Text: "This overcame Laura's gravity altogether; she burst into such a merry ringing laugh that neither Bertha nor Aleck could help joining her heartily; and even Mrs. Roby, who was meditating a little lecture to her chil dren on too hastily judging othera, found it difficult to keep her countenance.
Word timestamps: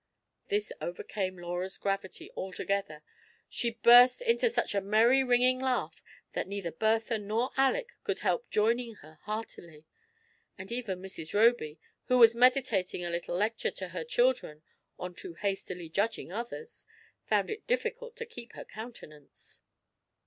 "This 0.49 0.71
overcame 0.81 1.37
Laura's 1.37 1.77
gravity 1.77 2.31
altogether; 2.35 3.03
she 3.47 3.77
burst 3.83 4.23
into 4.23 4.49
such 4.49 4.73
a 4.73 4.81
merry 4.81 5.23
ringing 5.23 5.59
laugh 5.59 6.01
that 6.33 6.47
neither 6.47 6.71
Bertha 6.71 7.19
nor 7.19 7.51
Aleck 7.55 7.91
could 8.03 8.21
help 8.21 8.49
joining 8.49 8.95
her 9.05 9.19
heartily; 9.25 9.85
and 10.57 10.71
even 10.71 11.03
Mrs. 11.03 11.35
Roby, 11.35 11.79
who 12.05 12.17
was 12.17 12.33
meditating 12.33 13.05
a 13.05 13.11
little 13.11 13.37
lecture 13.37 13.69
to 13.69 13.89
her 13.89 14.03
chil 14.03 14.33
dren 14.33 14.63
on 14.97 15.13
too 15.13 15.35
hastily 15.35 15.87
judging 15.87 16.29
othera, 16.29 16.87
found 17.27 17.51
it 17.51 17.67
difficult 17.67 18.15
to 18.15 18.25
keep 18.25 18.53
her 18.53 18.65
countenance. 18.65 19.61